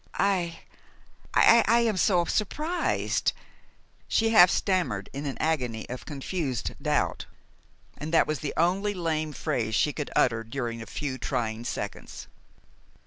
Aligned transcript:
"I 0.15 0.61
I 1.35 1.81
am 1.81 1.95
so 1.95 2.25
surprised" 2.25 3.33
she 4.07 4.29
half 4.31 4.49
stammered 4.49 5.09
in 5.13 5.27
an 5.27 5.37
agony 5.39 5.87
of 5.89 6.07
confused 6.07 6.73
doubt; 6.81 7.27
and 7.99 8.11
that 8.11 8.25
was 8.25 8.39
the 8.39 8.55
only 8.57 8.95
lame 8.95 9.31
phrase 9.31 9.75
she 9.75 9.93
could 9.93 10.09
utter 10.15 10.43
during 10.43 10.81
a 10.81 10.87
few 10.87 11.19
trying 11.19 11.65
seconds. 11.65 12.25